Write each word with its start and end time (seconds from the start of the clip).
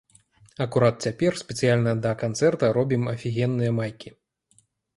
Акурат 0.63 0.95
цяпер 1.07 1.37
спецыяльна 1.41 1.93
да 2.07 2.15
канцэрта 2.23 2.73
робім 2.81 3.07
афігенныя 3.15 3.79
майкі. 3.79 4.17